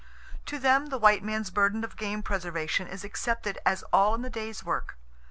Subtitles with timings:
[0.47, 4.31] To them, the white man's burden of game preservation is accepted as all in the
[4.31, 4.97] day's work.